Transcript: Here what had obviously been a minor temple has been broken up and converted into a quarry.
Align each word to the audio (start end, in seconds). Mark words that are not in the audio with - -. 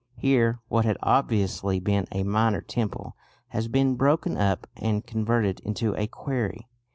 Here 0.17 0.59
what 0.67 0.83
had 0.83 0.97
obviously 1.03 1.79
been 1.79 2.07
a 2.11 2.23
minor 2.23 2.61
temple 2.61 3.15
has 3.49 3.67
been 3.67 3.93
broken 3.97 4.35
up 4.35 4.65
and 4.75 5.05
converted 5.05 5.59
into 5.59 5.93
a 5.95 6.07
quarry. 6.07 6.67